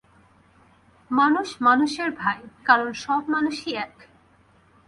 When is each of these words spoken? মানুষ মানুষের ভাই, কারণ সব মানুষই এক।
মানুষ 1.11 1.47
মানুষের 1.61 2.09
ভাই, 2.11 2.39
কারণ 2.65 2.89
সব 2.93 3.21
মানুষই 3.29 3.71
এক। 3.75 3.95